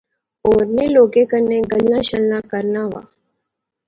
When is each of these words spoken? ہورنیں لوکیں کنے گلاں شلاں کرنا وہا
ہورنیں 0.43 0.91
لوکیں 0.95 1.27
کنے 1.31 1.57
گلاں 1.71 2.01
شلاں 2.09 2.43
کرنا 2.51 2.81
وہا 2.91 3.01